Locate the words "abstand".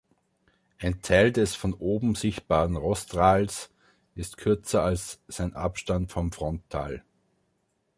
5.53-6.11